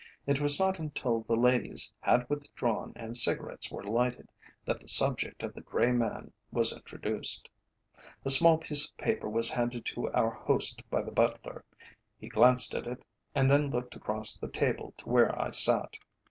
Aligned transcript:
It 0.25 0.39
was 0.39 0.59
not 0.59 0.79
until 0.79 1.21
the 1.21 1.35
ladies 1.35 1.93
had 1.99 2.27
withdrawn 2.27 2.91
and 2.95 3.15
cigarettes 3.15 3.71
were 3.71 3.83
lighted, 3.83 4.31
that 4.65 4.79
the 4.79 4.87
subject 4.87 5.43
of 5.43 5.53
the 5.53 5.61
grey 5.61 5.91
man 5.91 6.33
was 6.51 6.75
introduced. 6.75 7.47
A 8.25 8.31
small 8.31 8.57
piece 8.57 8.89
of 8.89 8.97
paper 8.97 9.29
was 9.29 9.51
handed 9.51 9.85
to 9.93 10.11
our 10.13 10.31
host 10.31 10.81
by 10.89 11.03
the 11.03 11.11
butler. 11.11 11.63
He 12.17 12.29
glanced 12.29 12.73
at 12.73 12.87
it 12.87 13.05
and 13.35 13.47
then 13.51 13.69
looked 13.69 13.95
across 13.95 14.35
the 14.35 14.47
table 14.49 14.95
to 14.97 15.07
where 15.07 15.39
I 15.39 15.51
sat. 15.51 15.93